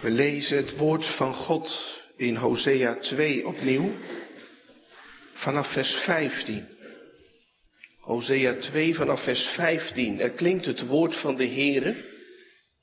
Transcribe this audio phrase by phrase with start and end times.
[0.00, 3.92] We lezen het woord van God in Hosea 2 opnieuw,
[5.32, 6.66] vanaf vers 15.
[8.00, 10.20] Hosea 2 vanaf vers 15.
[10.20, 12.04] Er klinkt het woord van de Heere.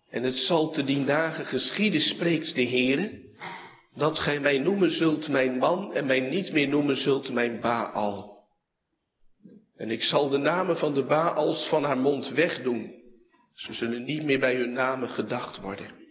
[0.10, 3.22] En het zal te dien dagen geschieden, spreekt de Heere,
[3.96, 8.44] dat gij mij noemen zult mijn man en mij niet meer noemen zult mijn Baal.
[9.78, 12.94] En ik zal de namen van de Baals van haar mond wegdoen.
[13.54, 16.03] Ze zullen niet meer bij hun namen gedacht worden.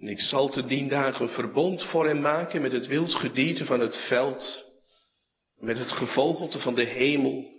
[0.00, 3.96] En ik zal te dien dagen verbond voor hem maken met het wildsgedierte van het
[3.96, 4.64] veld,
[5.60, 7.56] met het gevogelte van de hemel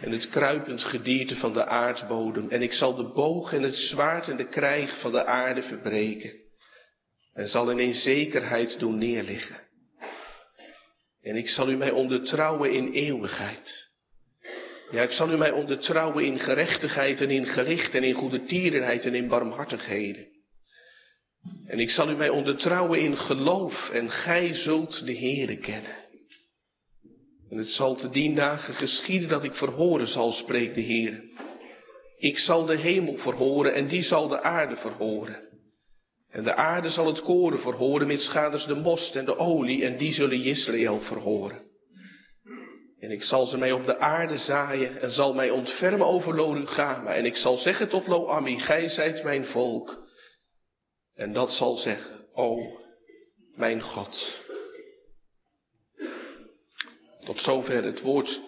[0.00, 2.48] en het kruipend gedierte van de aardbodem.
[2.48, 6.40] En ik zal de boog en het zwaard en de krijg van de aarde verbreken
[7.34, 9.60] en zal in een zekerheid doen neerliggen.
[11.22, 13.90] En ik zal u mij ondertrouwen in eeuwigheid.
[14.90, 19.04] Ja, ik zal u mij ondertrouwen in gerechtigheid en in gericht en in goede tierenheid
[19.04, 20.31] en in barmhartigheden.
[21.66, 25.96] En ik zal u mij ondertrouwen in geloof en gij zult de Heere kennen.
[27.50, 31.22] En het zal te dien dagen geschieden dat ik verhoren zal, spreekt de Heer.
[32.18, 35.50] Ik zal de hemel verhoren en die zal de aarde verhoren.
[36.30, 39.96] En de aarde zal het koren verhoren, met schaders de most en de olie, en
[39.96, 41.70] die zullen Israël verhoren.
[42.98, 47.14] En ik zal ze mij op de aarde zaaien en zal mij ontfermen over Lorugama.
[47.14, 50.01] En ik zal zeggen tot Loami, gij zijt mijn volk.
[51.14, 52.80] En dat zal zeggen, o
[53.54, 54.40] mijn God.
[57.24, 58.40] Tot zover het woord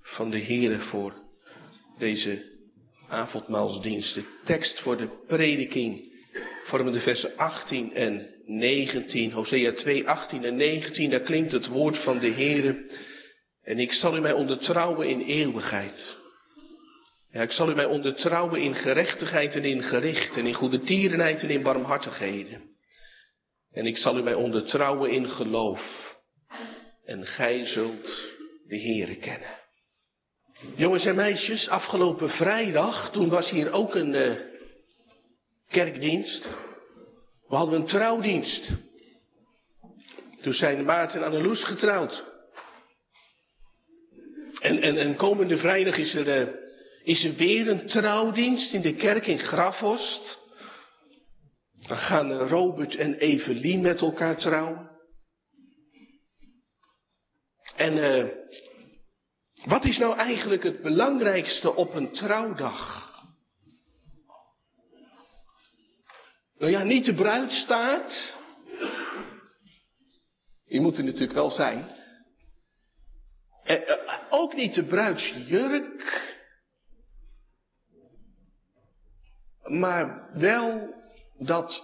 [0.00, 1.14] van de Heere voor
[1.98, 2.54] deze
[3.08, 4.14] avondmaalsdienst.
[4.14, 6.14] De tekst voor de prediking
[6.64, 9.32] vormen de versen 18 en 19.
[9.32, 12.90] Hosea 2, 18 en 19, daar klinkt het woord van de Heere.
[13.62, 16.16] En ik zal u mij ondertrouwen in eeuwigheid.
[17.36, 21.42] Ja, ik zal u mij ondertrouwen in gerechtigheid en in gericht en in goede tierenheid
[21.42, 22.62] en in barmhartigheden.
[23.72, 26.14] En ik zal u mij ondertrouwen in geloof.
[27.04, 28.30] En gij zult
[28.66, 29.48] de Heere kennen.
[30.76, 34.36] Jongens en meisjes, afgelopen vrijdag, toen was hier ook een uh,
[35.68, 36.48] kerkdienst.
[37.48, 38.70] We hadden een trouwdienst.
[40.40, 42.24] Toen zijn Maarten en Anneloes getrouwd.
[44.60, 46.65] En, en, en komende vrijdag is er, uh,
[47.06, 50.38] is er weer een trouwdienst in de kerk in Grafhorst.
[51.86, 54.90] Dan gaan Robert en Evelien met elkaar trouwen.
[57.76, 58.24] En uh,
[59.64, 63.10] wat is nou eigenlijk het belangrijkste op een trouwdag?
[66.58, 68.34] Nou ja, niet de bruidstaart.
[70.68, 71.88] Die moet er natuurlijk wel zijn.
[73.64, 76.34] En, uh, ook niet de bruidsjurk.
[79.66, 80.94] Maar wel
[81.38, 81.82] dat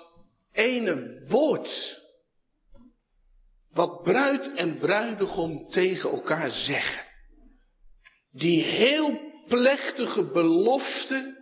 [0.53, 2.01] ene woord.
[3.73, 7.05] Wat bruid en bruidegom tegen elkaar zeggen.
[8.33, 11.41] Die heel plechtige belofte.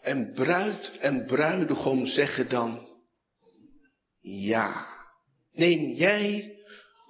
[0.00, 2.88] En bruid en bruidegom zeggen dan.
[4.20, 4.92] Ja.
[5.52, 6.58] Neem jij,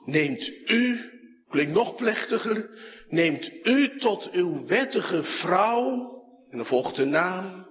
[0.04, 1.10] neemt u,
[1.48, 2.68] klinkt nog plechtiger,
[3.08, 6.13] neemt u tot uw wettige vrouw,
[6.54, 7.66] en dan volgt de naam,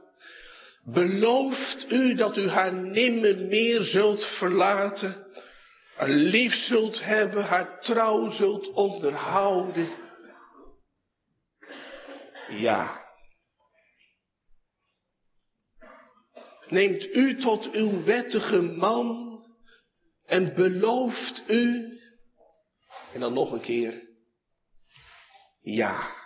[0.83, 5.25] belooft u dat u haar nimmer meer zult verlaten,
[5.95, 9.89] haar lief zult hebben, haar trouw zult onderhouden.
[12.49, 13.05] Ja.
[16.69, 19.39] Neemt u tot uw wettige man
[20.25, 21.93] en belooft u,
[23.13, 24.07] en dan nog een keer,
[25.61, 26.22] ja.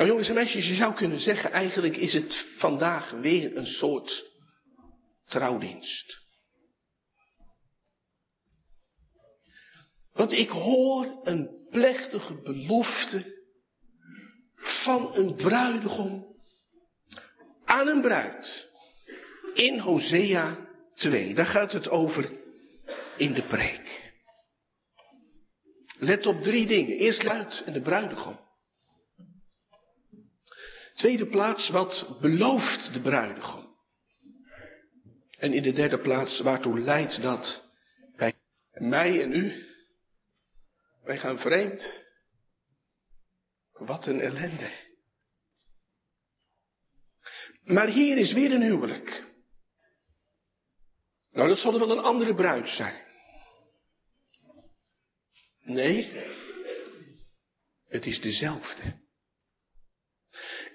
[0.00, 4.24] Nou jongens en meisjes, je zou kunnen zeggen, eigenlijk is het vandaag weer een soort
[5.24, 6.18] trouwdienst.
[10.12, 13.44] Want ik hoor een plechtige belofte
[14.54, 16.36] van een bruidegom
[17.64, 18.68] aan een bruid.
[19.54, 22.32] In Hosea 2, daar gaat het over
[23.16, 24.12] in de preek.
[25.98, 26.96] Let op drie dingen.
[26.96, 28.48] Eerst luid en de bruidegom.
[31.00, 33.76] Tweede plaats, wat belooft de bruidegom?
[35.38, 37.64] En in de derde plaats, waartoe leidt dat
[38.16, 38.34] bij
[38.72, 39.66] mij en u?
[41.02, 42.04] Wij gaan vreemd.
[43.72, 44.70] Wat een ellende.
[47.64, 49.24] Maar hier is weer een huwelijk.
[51.32, 53.04] Nou, dat zal wel een andere bruid zijn.
[55.62, 56.12] Nee,
[57.88, 58.99] het is dezelfde.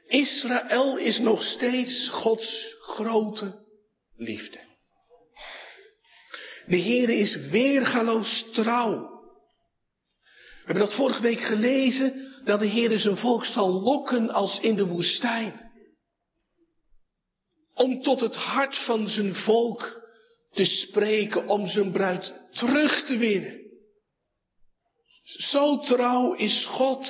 [0.08, 3.66] Israël is nog steeds Gods grote
[4.16, 4.60] liefde.
[6.66, 9.14] De Heer is weergaloos trouw.
[10.66, 14.76] We hebben dat vorige week gelezen, dat de Heer zijn volk zal lokken als in
[14.76, 15.72] de woestijn.
[17.74, 20.04] Om tot het hart van zijn volk
[20.52, 23.64] te spreken, om zijn bruid terug te winnen.
[25.24, 27.08] Zo trouw is God.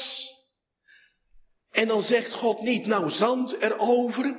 [1.75, 4.35] En dan zegt God niet, nou zand erover,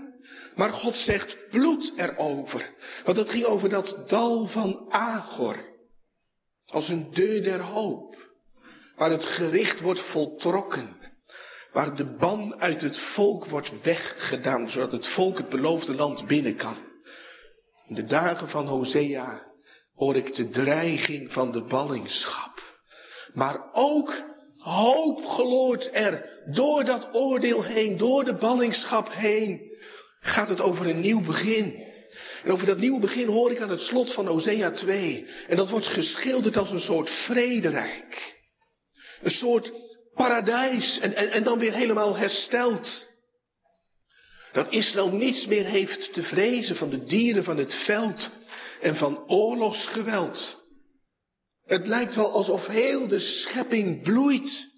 [0.55, 2.75] maar God zegt bloed erover.
[3.05, 5.57] Want het ging over dat dal van Agor.
[6.67, 8.15] Als een deur der hoop.
[8.97, 10.97] Waar het gericht wordt voltrokken.
[11.73, 14.71] Waar de ban uit het volk wordt weggedaan.
[14.71, 16.77] Zodat het volk het beloofde land binnen kan.
[17.87, 19.43] In de dagen van Hosea
[19.95, 22.63] hoor ik de dreiging van de ballingschap.
[23.33, 24.36] Maar ook
[24.67, 29.61] hoop geloort er door dat oordeel heen, door de ballingschap heen
[30.21, 31.85] gaat het over een nieuw begin.
[32.43, 35.27] En over dat nieuwe begin hoor ik aan het slot van Hosea 2.
[35.49, 38.35] En dat wordt geschilderd als een soort vrederijk.
[39.23, 39.73] Een soort
[40.15, 43.05] paradijs en, en, en dan weer helemaal hersteld.
[44.53, 48.31] Dat Israël niets meer heeft te vrezen van de dieren van het veld
[48.81, 50.66] en van oorlogsgeweld.
[51.67, 54.75] Het lijkt wel alsof heel de schepping bloeit.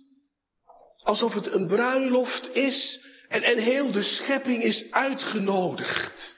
[1.02, 6.36] Alsof het een bruiloft is en, en heel de schepping is uitgenodigd.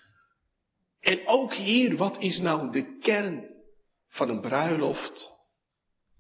[1.01, 3.49] En ook hier, wat is nou de kern
[4.09, 5.31] van een bruiloft?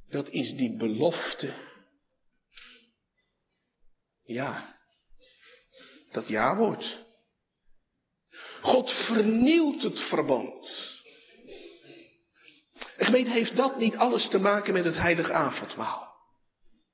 [0.08, 1.54] Dat is die belofte.
[4.24, 4.76] Ja,
[6.10, 6.98] dat ja-woord.
[8.60, 10.99] God vernielt het verband.
[13.00, 16.14] De gemeente heeft dat niet alles te maken met het heilige avondmaal.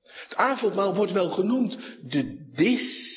[0.02, 3.14] Het avondmaal wordt wel genoemd de dis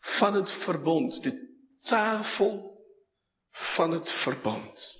[0.00, 1.22] van het verbond.
[1.22, 2.80] De tafel
[3.50, 4.98] van het verbond.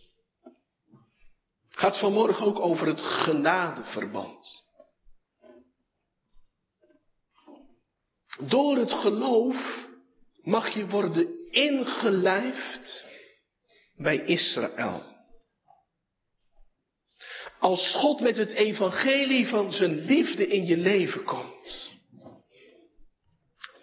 [1.68, 4.64] Het gaat vanmorgen ook over het genadeverband.
[8.38, 9.88] Door het geloof
[10.42, 13.04] mag je worden ingelijfd
[13.96, 15.15] bij Israël.
[17.58, 21.94] Als God met het evangelie van zijn liefde in je leven komt.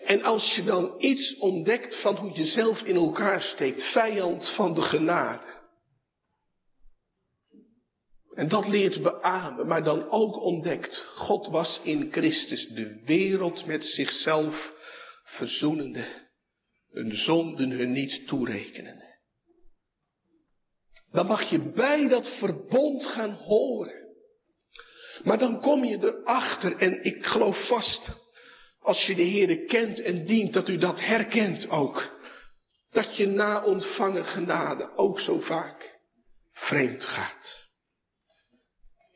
[0.05, 4.73] En als je dan iets ontdekt van hoe je zelf in elkaar steekt, vijand van
[4.73, 5.61] de genade.
[8.33, 13.85] En dat leert beamen, maar dan ook ontdekt, God was in Christus de wereld met
[13.85, 14.71] zichzelf
[15.23, 16.05] verzoenende,
[16.91, 19.12] hun zonden hun niet toerekenende.
[21.13, 24.01] Dan mag je bij dat verbond gaan horen.
[25.23, 28.09] Maar dan kom je erachter, en ik geloof vast
[28.79, 32.11] als je de Heere kent en dient, dat u dat herkent ook.
[32.91, 35.99] Dat je na ontvangen genade ook zo vaak
[36.53, 37.67] vreemd gaat.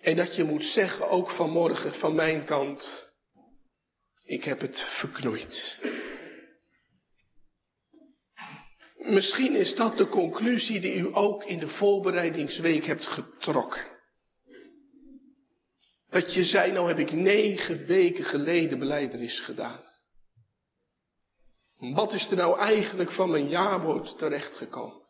[0.01, 3.09] En dat je moet zeggen, ook vanmorgen van mijn kant,
[4.23, 5.77] ik heb het verknoeid.
[9.07, 13.85] Misschien is dat de conclusie die u ook in de voorbereidingsweek hebt getrokken.
[16.09, 19.79] Dat je zei, nou heb ik negen weken geleden beleidenis gedaan.
[21.77, 25.05] Wat is er nou eigenlijk van mijn jaarwoord terechtgekomen?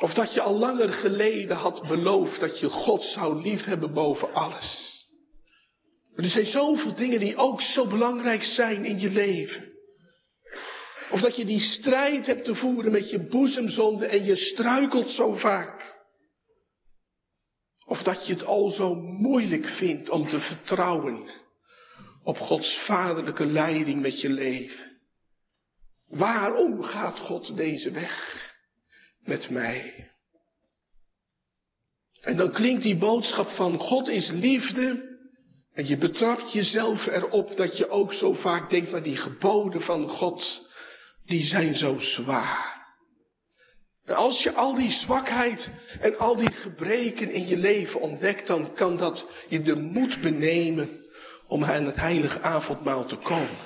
[0.00, 4.96] Of dat je al langer geleden had beloofd dat je God zou liefhebben boven alles.
[6.14, 9.67] er zijn zoveel dingen die ook zo belangrijk zijn in je leven.
[11.10, 15.34] Of dat je die strijd hebt te voeren met je boezemzonde en je struikelt zo
[15.34, 15.96] vaak.
[17.86, 21.30] Of dat je het al zo moeilijk vindt om te vertrouwen
[22.22, 24.98] op Gods vaderlijke leiding met je leven.
[26.08, 28.46] Waarom gaat God deze weg
[29.24, 30.10] met mij?
[32.20, 35.16] En dan klinkt die boodschap van God is liefde.
[35.74, 40.08] En je betrapt jezelf erop dat je ook zo vaak denkt, maar die geboden van
[40.08, 40.67] God,
[41.28, 42.76] die zijn zo zwaar.
[44.06, 45.70] Als je al die zwakheid
[46.00, 51.06] en al die gebreken in je leven ontdekt, dan kan dat je de moed benemen
[51.46, 53.58] om aan het heilige avondmaal te komen.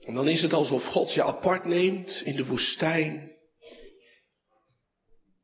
[0.00, 3.32] En dan is het alsof God je apart neemt in de woestijn.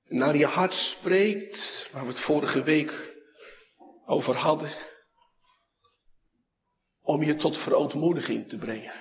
[0.09, 3.14] En naar je hart spreekt, waar we het vorige week
[4.07, 4.92] over hadden.
[7.12, 8.92] Om je tot verootmoediging te brengen.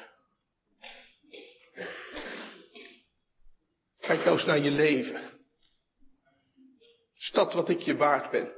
[3.99, 5.21] Kijk nou naar je leven.
[7.31, 8.53] Dat wat ik je waard ben?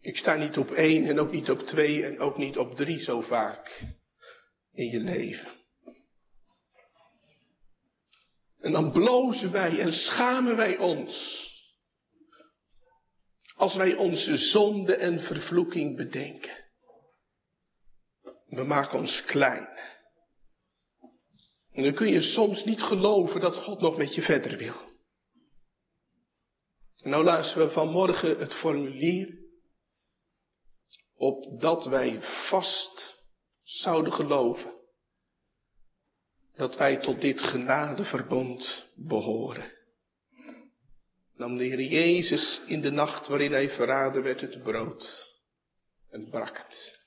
[0.00, 2.98] Ik sta niet op één en ook niet op twee en ook niet op drie
[2.98, 3.84] zo vaak
[4.72, 5.48] in je leven.
[8.60, 11.40] En dan blozen wij en schamen wij ons.
[13.54, 16.61] Als wij onze zonde en vervloeking bedenken.
[18.52, 19.68] We maken ons klein.
[21.72, 24.90] En dan kun je soms niet geloven dat God nog met je verder wil.
[27.02, 29.38] En nou luisteren we vanmorgen het formulier
[31.14, 33.22] opdat wij vast
[33.62, 34.72] zouden geloven
[36.54, 39.72] dat wij tot dit genadeverbond behoren.
[41.34, 45.28] Nam de Heer Jezus in de nacht waarin hij verraden werd het brood
[46.10, 47.01] en brak het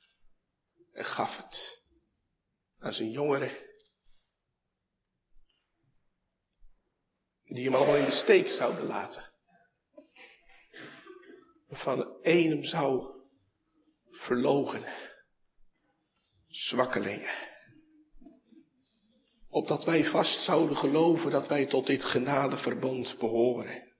[0.95, 1.81] en gaf het
[2.79, 3.57] aan zijn jongeren.
[7.45, 9.33] Die hem allemaal in de steek zouden laten.
[11.69, 13.13] Van één hem zou
[14.09, 14.93] verlogenen,
[16.47, 17.53] zwakkelingen.
[19.49, 23.93] Opdat wij vast zouden geloven dat wij tot dit genadeverbond behoren.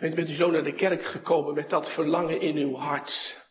[0.00, 3.48] Bent, bent u zo naar de kerk gekomen met dat verlangen in uw hart?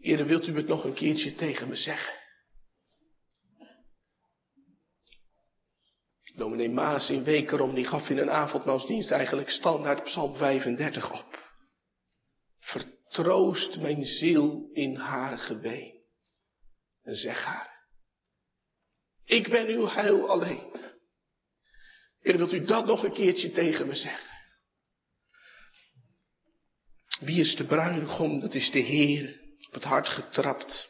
[0.00, 2.18] Eerder wilt u het nog een keertje tegen me zeggen?
[6.34, 11.48] Dominee Maas in Wekerom, die gaf in een avondmaalsdienst eigenlijk standaard Psalm 35 op.
[13.08, 16.04] Troost mijn ziel in haar geween.
[17.02, 17.88] En zeg haar.
[19.24, 20.70] Ik ben uw heil alleen.
[22.22, 24.30] En wilt u dat nog een keertje tegen me zeggen?
[27.20, 28.40] Wie is de bruidegom?
[28.40, 29.40] Dat is de Heer,
[29.70, 30.88] op het hart getrapt.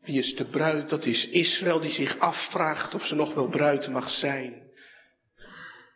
[0.00, 0.88] Wie is de bruid?
[0.88, 4.70] Dat is Israël die zich afvraagt of ze nog wel bruid mag zijn.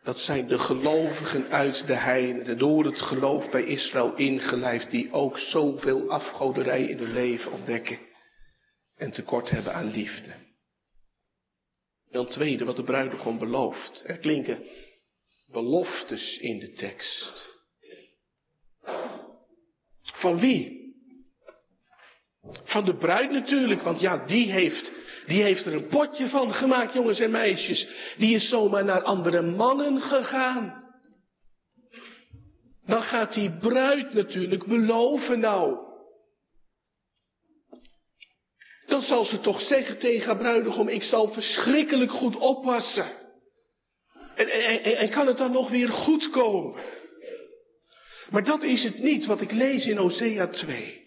[0.03, 5.39] Dat zijn de gelovigen uit de heiden, door het geloof bij Israël ingelijfd, die ook
[5.39, 7.99] zoveel afgoderij in hun leven ontdekken
[8.97, 10.35] en tekort hebben aan liefde.
[12.11, 14.03] Dan tweede, wat de bruidegom belooft.
[14.07, 14.67] Er klinken
[15.47, 17.51] beloftes in de tekst.
[20.03, 20.82] Van wie?
[22.65, 24.93] Van de bruid natuurlijk, want ja, die heeft
[25.27, 27.89] die heeft er een potje van gemaakt, jongens en meisjes.
[28.17, 30.83] Die is zomaar naar andere mannen gegaan.
[32.87, 35.91] Dan gaat die bruid natuurlijk beloven nou.
[38.87, 43.07] Dan zal ze toch zeggen tegen haar bruidegom, ik zal verschrikkelijk goed oppassen.
[44.35, 46.81] En, kan het dan nog weer goed komen?
[48.31, 51.02] Maar dat is het niet wat ik lees in Hosea 2.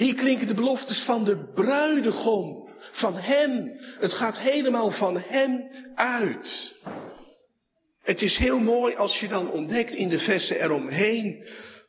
[0.00, 2.68] Hier klinken de beloftes van de bruidegom.
[2.92, 3.78] Van Hem.
[3.98, 6.76] Het gaat helemaal van Hem uit.
[8.02, 11.46] Het is heel mooi als je dan ontdekt in de versen eromheen.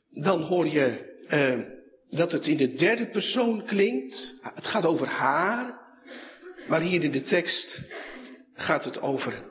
[0.10, 1.60] Dan hoor je eh,
[2.10, 4.34] dat het in de derde persoon klinkt.
[4.42, 5.80] Het gaat over haar.
[6.68, 7.80] Maar hier in de tekst
[8.54, 9.50] gaat het over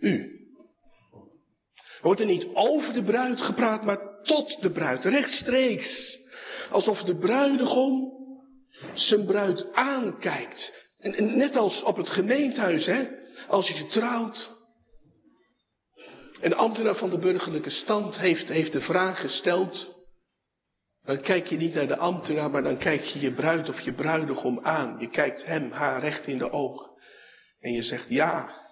[0.00, 0.30] u.
[2.00, 6.22] Wordt er niet over de bruid gepraat, maar tot de bruid, rechtstreeks.
[6.70, 8.12] Alsof de bruidegom
[8.94, 10.88] zijn bruid aankijkt.
[10.98, 13.08] En, net als op het gemeentehuis, hè,
[13.48, 14.50] als je trouwt.
[16.40, 19.92] En de ambtenaar van de burgerlijke stand heeft, heeft de vraag gesteld.
[21.02, 23.94] Dan kijk je niet naar de ambtenaar, maar dan kijk je je bruid of je
[23.94, 25.00] bruidegom aan.
[25.00, 26.90] Je kijkt hem, haar recht in de ogen.
[27.60, 28.62] En je zegt ja.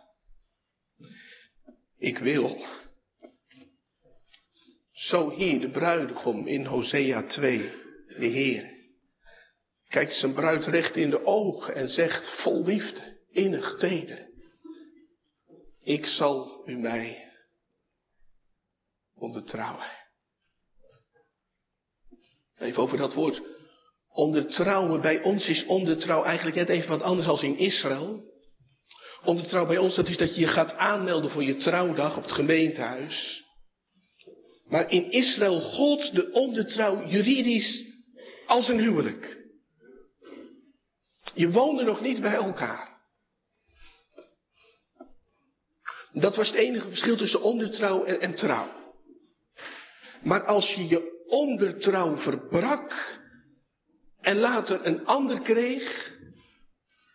[1.99, 2.65] Ik wil.
[4.93, 7.82] Zo hier de bruidegom in Hosea 2,
[8.19, 8.81] de Heer
[9.92, 14.31] kijkt zijn bruid recht in de ogen en zegt vol liefde, innig teder.
[15.81, 17.33] Ik zal u mij
[19.14, 19.87] ondertrouwen.
[22.59, 23.42] Even over dat woord.
[24.09, 28.31] Ondertrouwen bij ons is ondertrouw eigenlijk net even wat anders als in Israël.
[29.25, 32.33] Ondertrouw bij ons, dat is dat je je gaat aanmelden voor je trouwdag op het
[32.33, 33.45] gemeentehuis.
[34.64, 37.92] Maar in Israël gold de ondertrouw juridisch
[38.47, 39.41] als een huwelijk.
[41.35, 42.91] Je woonde nog niet bij elkaar.
[46.13, 48.69] Dat was het enige verschil tussen ondertrouw en, en trouw.
[50.23, 53.19] Maar als je je ondertrouw verbrak
[54.21, 56.13] en later een ander kreeg,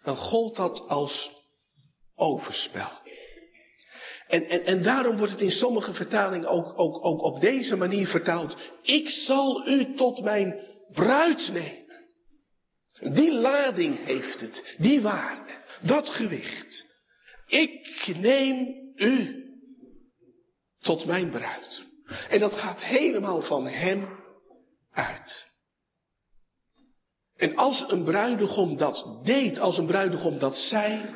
[0.04, 1.32] dan gold dat als
[2.16, 2.90] overspel.
[4.28, 8.08] En, en, en daarom wordt het in sommige vertalingen ook, ook, ook op deze manier
[8.08, 8.58] vertaald.
[8.82, 10.60] Ik zal u tot mijn
[10.94, 11.86] bruid nemen.
[13.00, 15.52] Die lading heeft het, die waarde,
[15.82, 16.96] dat gewicht.
[17.48, 19.46] Ik neem u
[20.80, 21.84] tot mijn bruid.
[22.30, 24.20] En dat gaat helemaal van hem
[24.92, 25.46] uit.
[27.36, 31.16] En als een bruidegom dat deed, als een bruidegom dat zei,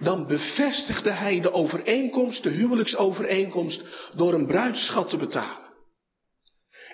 [0.00, 3.82] dan bevestigde hij de overeenkomst, de huwelijksovereenkomst,
[4.14, 5.69] door een bruidschat te betalen.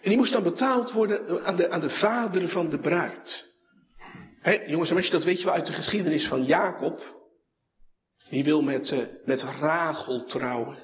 [0.07, 3.45] En die moest dan betaald worden aan de, aan de vader van de bruid.
[4.67, 7.01] jongens en meisjes, dat weet je wel uit de geschiedenis van Jacob.
[8.29, 10.79] Die wil met, uh, met Rachel trouwen.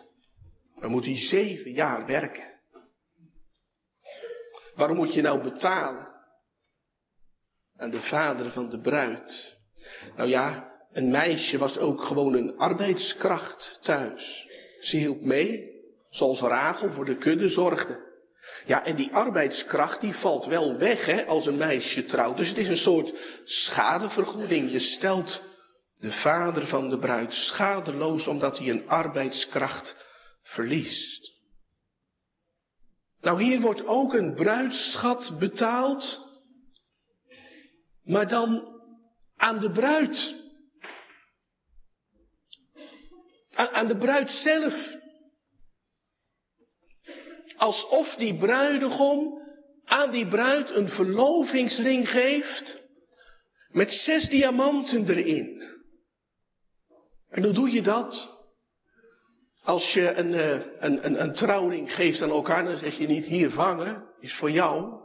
[0.80, 2.60] Dan moet hij zeven jaar werken.
[4.74, 6.08] Waarom moet je nou betalen?
[7.76, 9.56] Aan de vader van de bruid.
[10.16, 14.46] Nou ja, een meisje was ook gewoon een arbeidskracht thuis.
[14.80, 15.70] Ze hielp mee,
[16.10, 18.11] zoals Rachel voor de kudde zorgde.
[18.66, 22.36] Ja, en die arbeidskracht die valt wel weg hè, als een meisje trouwt.
[22.36, 23.12] Dus het is een soort
[23.44, 24.70] schadevergoeding.
[24.70, 25.42] Je stelt
[25.98, 29.96] de vader van de bruid schadeloos omdat hij een arbeidskracht
[30.42, 31.32] verliest.
[33.20, 36.18] Nou, hier wordt ook een bruidschat betaald,
[38.04, 38.80] maar dan
[39.36, 40.34] aan de bruid.
[43.54, 45.00] Aan de bruid zelf.
[47.62, 49.40] Alsof die bruidegom
[49.84, 52.76] aan die bruid een verlovingsring geeft
[53.68, 55.62] met zes diamanten erin.
[57.28, 58.40] En hoe doe je dat?
[59.62, 63.24] Als je een, eh, een, een, een trouwring geeft aan elkaar, dan zeg je niet
[63.24, 65.00] hier vangen, is voor jou.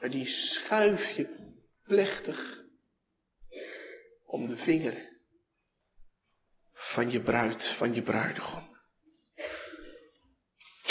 [0.00, 1.54] Maar die schuif je
[1.84, 2.60] plechtig
[4.26, 5.08] om de vinger
[6.72, 8.71] van je bruid, van je bruidegom.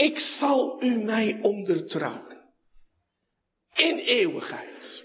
[0.02, 2.38] Ik zal u mij ondertrouwen.
[3.76, 5.04] In eeuwigheid.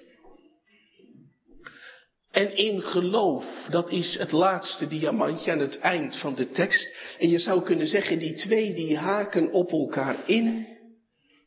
[2.31, 6.95] En in geloof, dat is het laatste diamantje aan het eind van de tekst.
[7.19, 10.67] En je zou kunnen zeggen, die twee die haken op elkaar in,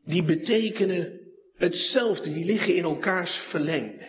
[0.05, 1.19] die betekenen
[1.55, 4.07] hetzelfde, die liggen in elkaars verlengde.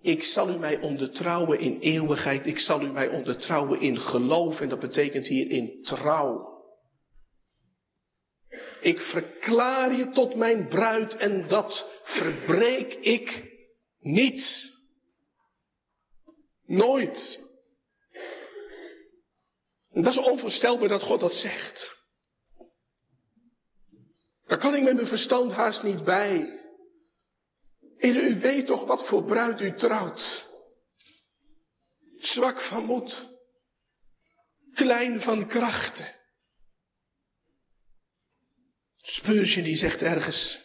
[0.00, 4.68] Ik zal u mij ondertrouwen in eeuwigheid, ik zal u mij ondertrouwen in geloof en
[4.68, 6.51] dat betekent hier in trouw.
[8.82, 13.50] Ik verklaar je tot mijn bruid en dat verbreek ik
[14.00, 14.70] niet.
[16.66, 17.40] Nooit.
[19.92, 22.00] En dat is onvoorstelbaar dat God dat zegt.
[24.46, 26.60] Daar kan ik met mijn verstand haast niet bij.
[27.96, 30.48] Heer, u weet toch wat voor bruid u trouwt.
[32.18, 33.28] Zwak van moed.
[34.74, 36.20] Klein van krachten.
[39.12, 40.58] Spurgeon die zegt ergens.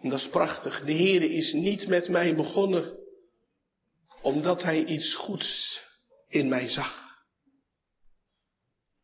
[0.00, 0.84] En dat is prachtig.
[0.84, 2.96] De Heer is niet met mij begonnen
[4.22, 5.80] omdat hij iets goeds
[6.28, 7.22] in mij zag.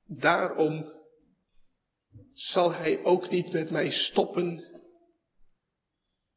[0.07, 0.93] Daarom
[2.33, 4.65] zal hij ook niet met mij stoppen,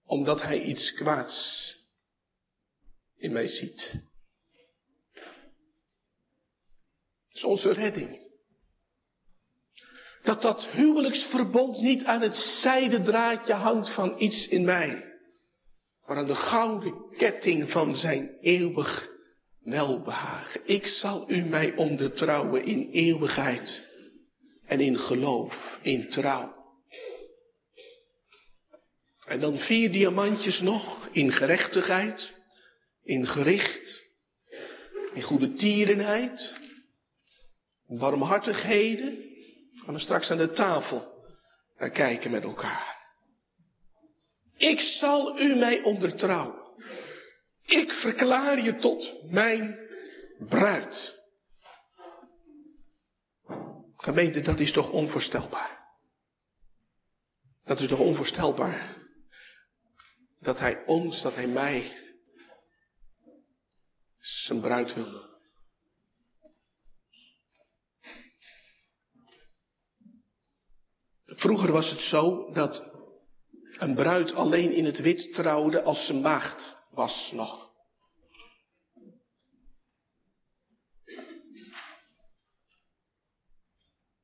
[0.05, 1.75] omdat hij iets kwaads
[3.15, 3.91] in mij ziet.
[7.27, 8.26] Dat is onze redding.
[10.27, 15.15] Dat dat huwelijksverbond niet aan het zijden draadje hangt van iets in mij
[16.07, 19.09] maar aan de gouden ketting van zijn eeuwig
[19.63, 20.61] welbehagen.
[20.65, 23.81] Ik zal u mij ondertrouwen in eeuwigheid
[24.65, 26.55] en in geloof, in trouw.
[29.25, 32.33] En dan vier diamantjes nog in gerechtigheid,
[33.03, 34.01] in gericht,
[35.13, 36.57] in goede tierenheid,
[37.85, 39.25] warmhartigheden.
[39.85, 41.15] Gaan we straks aan de tafel
[41.77, 42.97] naar kijken met elkaar.
[44.57, 46.65] Ik zal u mij ondertrouwen.
[47.65, 49.79] Ik verklaar je tot mijn
[50.39, 51.15] bruid.
[53.95, 55.85] Gemeente, dat is toch onvoorstelbaar.
[57.63, 58.95] Dat is toch onvoorstelbaar.
[60.39, 61.97] Dat hij ons, dat hij mij
[64.19, 65.36] zijn bruid wil.
[71.35, 72.95] Vroeger was het zo dat
[73.77, 77.69] een bruid alleen in het wit trouwde als ze maagd was nog.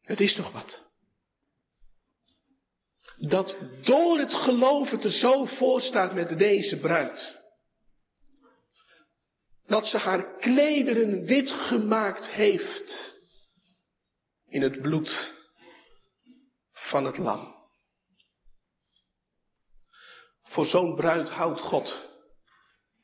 [0.01, 0.81] Het is toch wat.
[3.17, 7.41] Dat door het geloof er zo voor staat met deze bruid.
[9.65, 13.15] Dat ze haar klederen wit gemaakt heeft
[14.47, 15.33] in het bloed
[16.89, 17.55] van het lam.
[20.43, 22.11] Voor zo'n bruid houdt God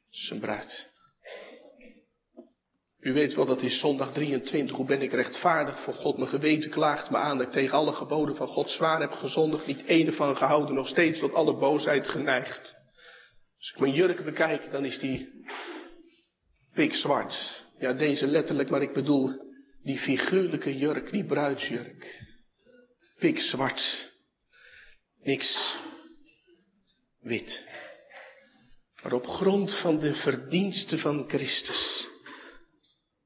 [0.10, 0.90] zijn bruid.
[3.00, 4.76] U weet wel, dat is zondag 23.
[4.76, 6.18] Hoe ben ik rechtvaardig voor God?
[6.18, 9.66] Mijn geweten klaagt me aan dat ik tegen alle geboden van God zwaar heb gezondigd.
[9.66, 12.76] Niet ene van gehouden, nog steeds tot alle boosheid geneigd.
[13.58, 15.46] Als ik mijn jurk bekijk, dan is die
[16.74, 17.66] pikzwart.
[17.78, 19.32] Ja, deze letterlijk, maar ik bedoel
[19.84, 22.29] die figuurlijke jurk, die bruidsjurk.
[23.20, 24.12] Pikzwart.
[25.24, 25.76] Niks
[27.22, 27.68] wit.
[29.04, 32.08] Maar op grond van de verdiensten van Christus,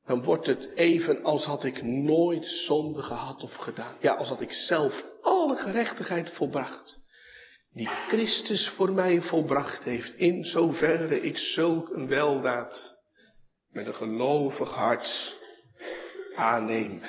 [0.06, 3.98] dan wordt het even als had ik nooit zonde gehad of gedaan.
[4.02, 7.02] Ja, als had ik zelf alle gerechtigheid volbracht.
[7.74, 12.94] Die Christus voor mij volbracht heeft, in zoverre ik zulk een weldaad
[13.72, 15.36] met een gelovig hart
[16.36, 17.02] aanneem.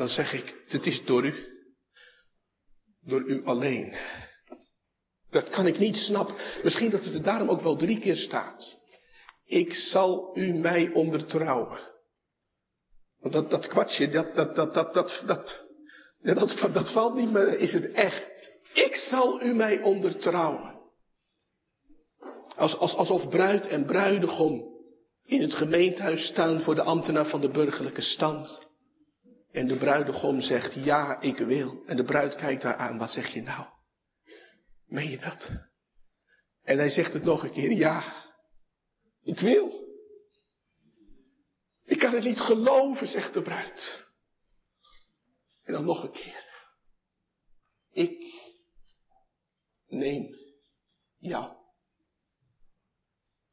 [0.00, 1.34] Dan zeg ik, het is door u.
[3.00, 3.96] Door u alleen.
[5.30, 6.34] Dat kan ik niet snappen.
[6.62, 8.76] Misschien dat het er daarom ook wel drie keer staat.
[9.44, 11.78] Ik zal u mij ondertrouwen.
[13.18, 15.64] Want dat, dat kwartje, dat, dat, dat, dat, dat, dat,
[16.22, 18.52] dat, dat valt niet meer, is het echt.
[18.72, 20.80] Ik zal u mij ondertrouwen.
[22.56, 24.62] Als, als, alsof bruid en bruidegom
[25.24, 28.68] in het gemeentehuis staan voor de ambtenaar van de burgerlijke stand.
[29.52, 31.82] En de bruidegom zegt, ja, ik wil.
[31.86, 33.66] En de bruid kijkt haar aan, wat zeg je nou?
[34.86, 35.50] Meen je dat?
[36.62, 38.24] En hij zegt het nog een keer, ja,
[39.22, 39.88] ik wil.
[41.84, 44.08] Ik kan het niet geloven, zegt de bruid.
[45.62, 46.48] En dan nog een keer.
[47.92, 48.34] Ik
[49.86, 50.34] neem
[51.18, 51.56] jou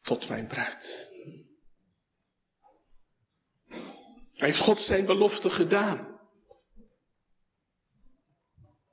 [0.02, 1.10] tot mijn bruid.
[3.68, 6.16] Hij heeft God zijn belofte gedaan.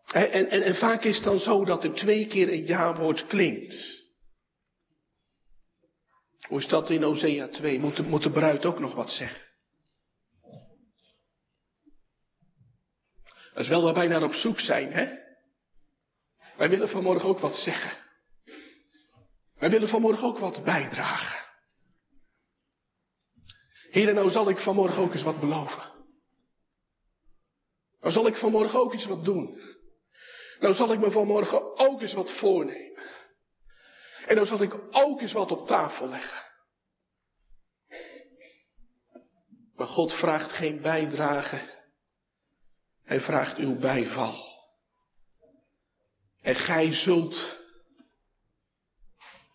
[0.05, 4.03] En, en, en, vaak is het dan zo dat er twee keer een ja-woord klinkt.
[6.49, 7.79] Hoe is dat in Hosea 2?
[7.79, 9.43] Moet de, moet de bruid ook nog wat zeggen?
[13.53, 15.23] Dat is wel waar wij naar op zoek zijn, hè?
[16.57, 17.93] Wij willen vanmorgen ook wat zeggen.
[19.59, 21.44] Wij willen vanmorgen ook wat bijdragen.
[23.95, 25.93] Heer, nou zal ik vanmorgen ook eens wat beloven.
[28.01, 29.61] Nou zal ik vanmorgen ook eens wat doen.
[30.61, 33.03] Nou zal ik me vanmorgen ook eens wat voornemen.
[34.27, 36.43] En nou zal ik ook eens wat op tafel leggen.
[39.77, 41.83] Maar God vraagt geen bijdrage.
[43.05, 44.63] Hij vraagt uw bijval.
[46.41, 47.59] En gij zult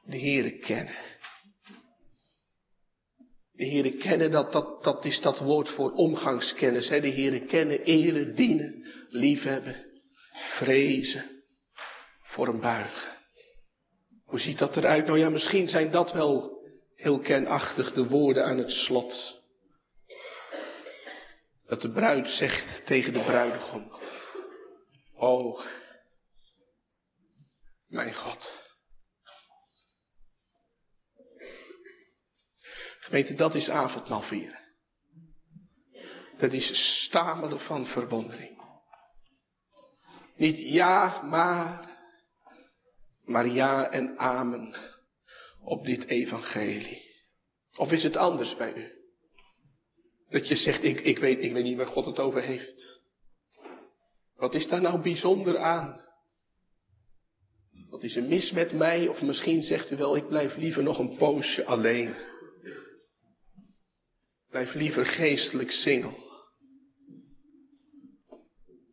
[0.04, 1.09] de Heere kennen.
[3.60, 6.90] De Heere kennen, dat, dat, dat is dat woord voor omgangskennis.
[6.90, 7.02] Hè?
[7.02, 9.86] De Heere kennen, eren, dienen, liefhebben,
[10.58, 11.44] vrezen,
[12.22, 13.18] voor een buigen.
[14.26, 15.06] Hoe ziet dat eruit?
[15.06, 16.62] Nou ja, misschien zijn dat wel
[16.96, 19.42] heel kenachtig de woorden aan het slot.
[21.68, 23.92] Dat de bruid zegt tegen de bruidegom.
[25.16, 25.62] O,
[27.88, 28.69] mijn God.
[33.10, 34.60] Gemeente, dat is avondmaal vieren.
[36.38, 38.62] Dat is stamelen van verwondering.
[40.36, 41.90] Niet ja, maar,
[43.26, 44.76] maar ja en amen
[45.62, 47.02] op dit evangelie.
[47.76, 48.92] Of is het anders bij u?
[50.30, 53.02] Dat je zegt, ik, ik, weet, ik weet niet waar God het over heeft.
[54.36, 56.02] Wat is daar nou bijzonder aan?
[57.90, 59.08] Wat is er mis met mij?
[59.08, 62.16] Of misschien zegt u wel, ik blijf liever nog een poosje alleen.
[64.50, 66.28] Blijf liever geestelijk single.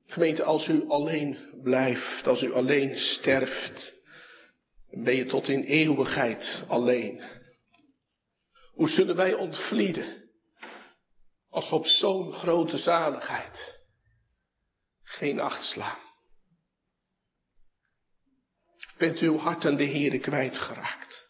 [0.06, 3.92] Gemeente, als u alleen blijft, als u alleen sterft,
[4.90, 7.22] ben je tot in eeuwigheid alleen.
[8.72, 10.30] Hoe zullen wij ontvlieden
[11.48, 13.78] als we op zo'n grote zaligheid
[15.02, 16.04] geen acht slaan?
[18.98, 21.25] Bent uw hart aan de Heere kwijtgeraakt?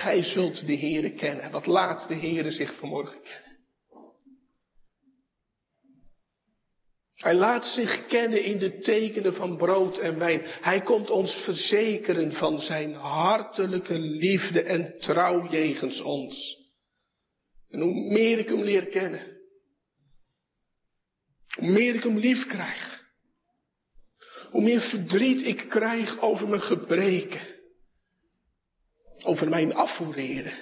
[0.00, 1.50] Gij zult de Heere kennen.
[1.50, 3.58] Wat laat de Heere zich vanmorgen kennen?
[7.14, 10.40] Hij laat zich kennen in de tekenen van brood en wijn.
[10.44, 16.58] Hij komt ons verzekeren van zijn hartelijke liefde en trouw jegens ons.
[17.70, 19.38] En hoe meer ik hem leer kennen,
[21.56, 23.04] hoe meer ik hem lief krijg,
[24.50, 27.59] hoe meer verdriet ik krijg over mijn gebreken,
[29.24, 30.52] over mijn afvoereren,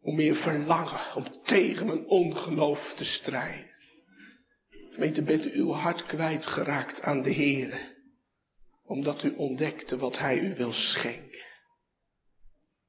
[0.00, 3.70] hoe meer verlangen om tegen mijn ongeloof te strijden.
[4.90, 7.80] Gemeente, bent uw hart kwijtgeraakt aan de Heer,
[8.84, 11.48] omdat u ontdekte wat Hij u wil schenken.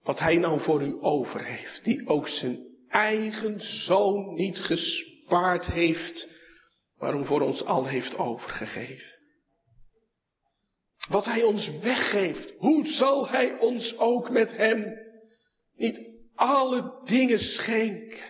[0.04, 6.28] wat hij nou voor u over heeft, die ook zijn eigen zoon niet gespaard heeft,
[6.98, 9.21] maar hem voor ons al heeft overgegeven.
[11.08, 14.98] Wat hij ons weggeeft, hoe zal hij ons ook met hem
[15.76, 16.00] niet
[16.36, 18.30] alle dingen schenken?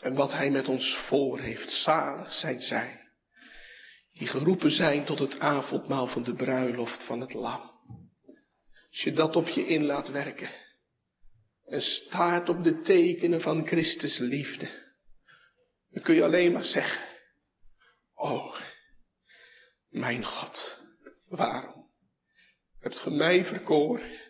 [0.00, 3.00] En wat hij met ons voor heeft, zalig zijn zij,
[4.12, 7.70] die geroepen zijn tot het avondmaal van de bruiloft van het lam.
[8.90, 10.50] Als je dat op je in laat werken
[11.66, 14.68] en staat op de tekenen van Christus liefde,
[15.90, 17.04] dan kun je alleen maar zeggen,
[18.14, 18.60] oh,
[19.90, 20.80] mijn God,
[21.28, 21.90] waarom
[22.78, 24.20] hebt ge mij verkoren?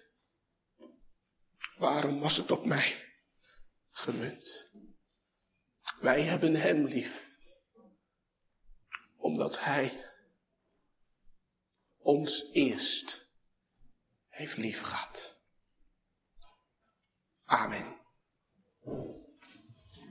[1.76, 3.14] Waarom was het op mij
[3.90, 4.68] gemunt?
[6.00, 7.24] Wij hebben Hem lief,
[9.16, 10.04] omdat Hij
[11.98, 13.26] ons eerst
[14.28, 15.38] heeft lief gehad.
[17.44, 17.98] Amen.